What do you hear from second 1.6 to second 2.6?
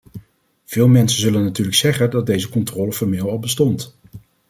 zeggen dat deze